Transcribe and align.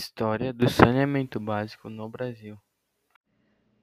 História 0.00 0.50
do 0.50 0.66
saneamento 0.66 1.38
básico 1.38 1.90
no 1.90 2.08
Brasil. 2.08 2.56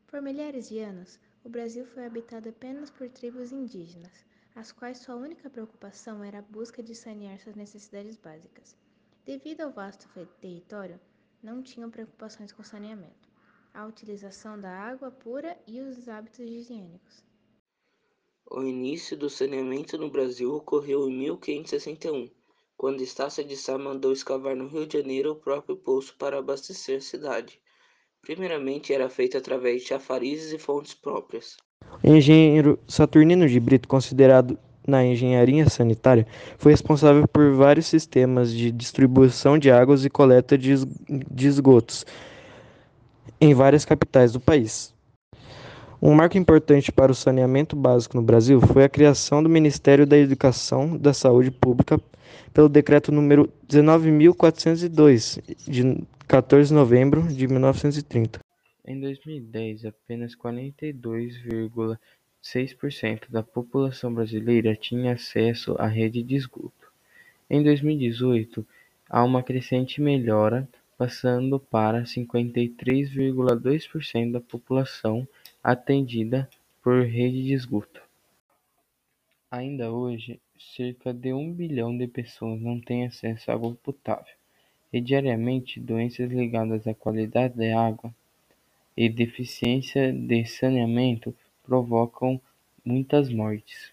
Por 0.07 0.19
milhares 0.19 0.67
de 0.67 0.79
anos, 0.79 1.19
o 1.43 1.49
Brasil 1.49 1.85
foi 1.85 2.07
habitado 2.07 2.49
apenas 2.49 2.89
por 2.89 3.07
tribos 3.07 3.51
indígenas, 3.51 4.25
as 4.55 4.71
quais 4.71 4.97
sua 4.97 5.15
única 5.15 5.47
preocupação 5.47 6.23
era 6.23 6.39
a 6.39 6.41
busca 6.41 6.81
de 6.81 6.95
sanear 6.95 7.39
suas 7.39 7.55
necessidades 7.55 8.17
básicas. 8.17 8.75
Devido 9.23 9.61
ao 9.61 9.71
vasto 9.71 10.09
território, 10.41 10.99
não 11.43 11.61
tinham 11.61 11.91
preocupações 11.91 12.51
com 12.51 12.63
saneamento, 12.63 13.29
a 13.71 13.85
utilização 13.85 14.59
da 14.59 14.71
água 14.71 15.11
pura 15.11 15.55
e 15.67 15.79
os 15.81 16.09
hábitos 16.09 16.39
higiênicos. 16.39 17.23
O 18.49 18.63
início 18.63 19.15
do 19.15 19.29
saneamento 19.29 19.99
no 19.99 20.09
Brasil 20.09 20.51
ocorreu 20.51 21.07
em 21.07 21.15
1561 21.15 22.27
quando 22.77 23.01
Estácio 23.01 23.43
de 23.43 23.57
Sá 23.57 23.75
mandou 23.75 24.13
escavar 24.13 24.55
no 24.55 24.67
Rio 24.67 24.85
de 24.85 24.99
Janeiro 24.99 25.31
o 25.31 25.35
próprio 25.35 25.75
poço 25.75 26.15
para 26.17 26.37
abastecer 26.37 26.97
a 26.97 27.01
cidade. 27.01 27.59
Primeiramente 28.21 28.93
era 28.93 29.09
feito 29.09 29.35
através 29.37 29.81
de 29.81 29.87
chafarizes 29.87 30.53
e 30.53 30.59
fontes 30.59 30.93
próprias. 30.93 31.57
O 32.03 32.07
engenheiro 32.07 32.77
Saturnino 32.87 33.47
de 33.47 33.59
Brito, 33.59 33.87
considerado 33.87 34.59
na 34.87 35.03
engenharia 35.03 35.67
sanitária, 35.67 36.27
foi 36.57 36.71
responsável 36.71 37.27
por 37.27 37.51
vários 37.53 37.87
sistemas 37.87 38.53
de 38.53 38.71
distribuição 38.71 39.57
de 39.57 39.71
águas 39.71 40.05
e 40.05 40.09
coleta 40.09 40.57
de 40.57 41.47
esgotos 41.47 42.05
em 43.41 43.53
várias 43.53 43.85
capitais 43.85 44.31
do 44.31 44.39
país. 44.39 44.93
Um 45.99 46.13
marco 46.13 46.37
importante 46.37 46.91
para 46.91 47.11
o 47.11 47.15
saneamento 47.15 47.75
básico 47.75 48.15
no 48.15 48.21
Brasil 48.21 48.61
foi 48.61 48.83
a 48.83 48.89
criação 48.89 49.41
do 49.41 49.49
Ministério 49.49 50.05
da 50.05 50.17
Educação 50.17 50.95
da 50.95 51.11
Saúde 51.11 51.49
Pública 51.49 51.99
pelo 52.53 52.69
decreto 52.69 53.11
número 53.11 53.51
19402 53.67 55.39
de 55.67 55.97
14 56.27 56.69
de 56.69 56.73
novembro 56.73 57.27
de 57.27 57.45
1930. 57.47 58.39
Em 58.85 58.99
2010, 58.99 59.85
apenas 59.85 60.35
42,6% 60.35 63.29
da 63.29 63.41
população 63.43 64.11
brasileira 64.13 64.75
tinha 64.75 65.13
acesso 65.13 65.75
à 65.77 65.87
rede 65.87 66.21
de 66.23 66.35
esgoto. 66.35 66.91
Em 67.49 67.63
2018, 67.63 68.67
há 69.09 69.23
uma 69.23 69.41
crescente 69.43 70.01
melhora, 70.01 70.67
passando 70.97 71.57
para 71.59 72.03
53,2% 72.03 74.31
da 74.31 74.41
população 74.41 75.27
atendida 75.63 76.49
por 76.81 77.03
rede 77.03 77.43
de 77.43 77.53
esgoto. 77.53 78.06
Ainda 79.57 79.91
hoje, 79.91 80.39
cerca 80.75 81.11
de 81.11 81.33
um 81.33 81.51
bilhão 81.51 81.97
de 81.97 82.05
pessoas 82.07 82.61
não 82.61 82.79
têm 82.79 83.07
acesso 83.07 83.49
à 83.49 83.55
água 83.55 83.75
potável, 83.81 84.35
e 84.93 85.01
diariamente 85.01 85.79
doenças 85.79 86.29
ligadas 86.29 86.85
à 86.85 86.93
qualidade 86.93 87.55
da 87.55 87.81
água 87.81 88.13
e 88.95 89.09
deficiência 89.09 90.13
de 90.13 90.45
saneamento 90.45 91.35
provocam 91.63 92.39
muitas 92.85 93.31
mortes. 93.31 93.91